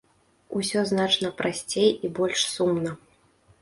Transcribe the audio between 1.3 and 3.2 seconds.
прасцей і больш сумна.